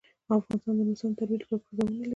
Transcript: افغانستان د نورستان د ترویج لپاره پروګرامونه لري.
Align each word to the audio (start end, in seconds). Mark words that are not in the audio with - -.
افغانستان 0.37 0.75
د 0.77 0.79
نورستان 0.87 1.11
د 1.13 1.17
ترویج 1.17 1.41
لپاره 1.43 1.59
پروګرامونه 1.65 1.95
لري. 1.99 2.09